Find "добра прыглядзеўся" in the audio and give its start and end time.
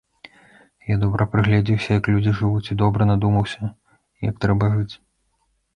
1.03-1.91